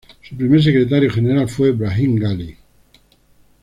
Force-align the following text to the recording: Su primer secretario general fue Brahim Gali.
Su 0.27 0.35
primer 0.35 0.63
secretario 0.63 1.11
general 1.13 1.47
fue 1.47 1.73
Brahim 1.73 2.15
Gali. 2.15 2.55